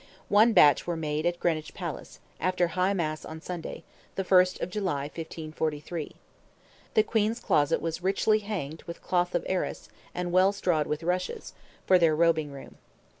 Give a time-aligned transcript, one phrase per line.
[0.29, 3.83] One batch were made at Greenwich Palace, after High Mass on Sunday,
[4.15, 6.15] the 1st of July, 1543.
[6.95, 11.53] The Queen's closet "was richly hanged with cloth of arras and well strawed with rushes,"
[11.85, 12.79] for their robing room.